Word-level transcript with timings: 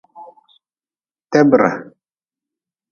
Tebre. 1.31 1.71